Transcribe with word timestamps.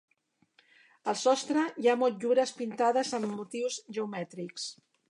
Al 1.13 1.17
sostre 1.25 1.65
hi 1.83 1.91
ha 1.93 1.97
motllures 2.05 2.55
pintades 2.63 3.17
amb 3.21 3.33
motius 3.39 3.79
geomètrics. 3.99 4.71